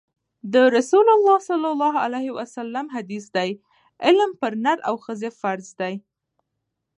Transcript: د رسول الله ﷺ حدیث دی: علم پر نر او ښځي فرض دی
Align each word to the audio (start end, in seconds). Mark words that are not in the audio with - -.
د 0.53 0.55
رسول 0.75 1.07
الله 1.17 1.37
ﷺ 2.27 2.85
حدیث 2.95 3.25
دی: 3.35 3.51
علم 4.05 4.31
پر 4.41 4.53
نر 4.63 4.77
او 4.87 4.95
ښځي 5.05 5.29
فرض 5.39 5.67
دی 5.81 5.93